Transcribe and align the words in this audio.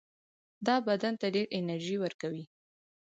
دا 0.65 0.75
بدن 0.87 1.13
ته 1.21 1.27
ډېره 1.33 1.51
انرژي 1.59 1.97
ورکوي. 1.99 2.45